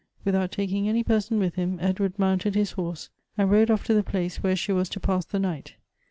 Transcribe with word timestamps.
With 0.25 0.33
out 0.33 0.51
taking 0.51 0.89
any 0.89 1.03
person 1.03 1.37
with 1.37 1.53
him, 1.53 1.77
Edward 1.79 2.17
mounted 2.17 2.55
his 2.55 2.71
horse, 2.71 3.11
and 3.37 3.51
rode 3.51 3.69
off 3.69 3.83
to 3.83 3.93
the 3.93 4.01
place 4.01 4.41
where 4.41 4.55
she 4.55 4.71
was 4.71 4.89
to 4.89 4.99
pass 4.99 5.25
the 5.25 5.37
night. 5.37 5.75